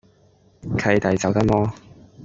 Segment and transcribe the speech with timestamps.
[0.79, 1.71] 契弟走得摩